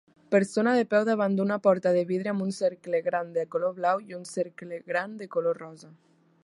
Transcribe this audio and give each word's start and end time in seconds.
Persona 0.35 0.71
de 0.77 0.85
peu 0.93 1.03
davant 1.09 1.35
d"una 1.39 1.57
porta 1.67 1.91
de 1.97 2.01
vidre 2.13 2.31
amb 2.33 2.45
un 2.47 2.55
cercle 2.61 3.03
gran 3.09 3.31
de 3.37 3.47
color 3.57 3.77
blau 3.81 4.03
i 4.13 4.19
un 4.23 4.27
cercle 4.33 4.83
gran 4.93 5.17
de 5.23 5.31
color 5.37 5.63
rosa. 5.67 5.97